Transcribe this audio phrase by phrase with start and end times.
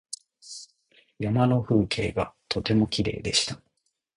[1.19, 3.61] 山の風景がとてもきれいでした。